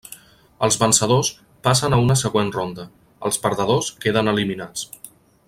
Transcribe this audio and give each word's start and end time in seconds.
Els 0.67 0.77
vencedors 0.83 1.29
passen 1.67 1.97
a 1.97 1.99
una 2.05 2.15
següent 2.21 2.49
ronda, 2.57 2.87
els 3.31 3.39
perdedors 3.45 3.93
queden 4.07 4.33
eliminats. 4.35 4.89